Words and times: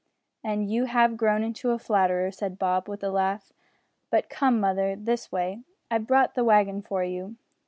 "And 0.43 0.67
you 0.67 0.85
have 0.85 1.15
grown 1.15 1.43
into 1.43 1.69
a 1.69 1.77
flatterer," 1.77 2.31
said 2.31 2.57
Bob, 2.57 2.89
with 2.89 3.03
a 3.03 3.11
laugh. 3.11 3.53
"But 4.09 4.31
come, 4.31 4.59
mother, 4.59 4.95
this 4.95 5.31
way; 5.31 5.61
I've 5.91 6.07
brought 6.07 6.33
the 6.33 6.43
wagon 6.43 6.81
for 6.81 7.03
you. 7.03 7.35